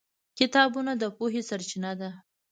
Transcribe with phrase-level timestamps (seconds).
[0.39, 2.09] کتابونه د پوهې سرچینه ده.